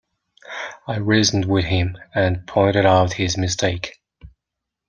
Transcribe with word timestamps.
I 0.87 0.97
reasoned 0.97 1.45
with 1.45 1.65
him, 1.65 1.95
and 2.15 2.47
pointed 2.47 2.87
out 2.87 3.13
his 3.13 3.37
mistake. 3.37 4.01